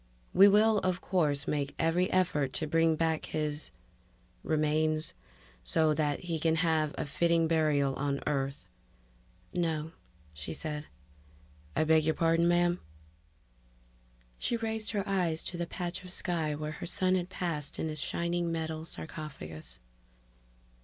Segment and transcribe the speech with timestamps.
[0.33, 3.69] "We will, of course, make every effort to bring back his...
[4.41, 5.13] remains...
[5.63, 8.65] so that he can have a fitting burial on Earth."
[9.53, 9.91] "No,"
[10.33, 10.85] she said.
[11.75, 12.79] "I beg your pardon, ma'am?"
[14.39, 17.87] She raised her eyes to the patch of sky where her son had passed in
[17.87, 19.79] his shining metal sarcophagus.